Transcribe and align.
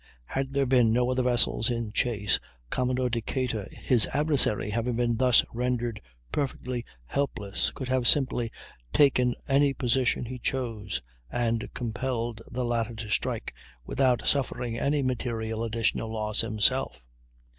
Had 0.25 0.53
there 0.53 0.65
been 0.65 0.91
no 0.91 1.11
other 1.11 1.21
vessels 1.21 1.69
in 1.69 1.91
chase, 1.91 2.39
Commodore 2.71 3.07
Decatur, 3.11 3.67
his 3.71 4.07
adversary 4.15 4.71
having 4.71 4.95
been 4.95 5.15
thus 5.17 5.45
rendered 5.53 6.01
perfectly 6.31 6.83
helpless, 7.05 7.69
could 7.69 7.87
have 7.87 8.07
simply 8.07 8.51
taken 8.91 9.35
any 9.47 9.75
position 9.75 10.25
he 10.25 10.39
chose 10.39 11.03
and 11.31 11.71
compelled 11.75 12.41
the 12.49 12.65
latter 12.65 12.95
to 12.95 13.09
strike, 13.11 13.53
without 13.85 14.25
suffering 14.25 14.75
any 14.75 15.03
material 15.03 15.63
additional 15.63 16.11
loss 16.11 16.41
himself. 16.41 17.05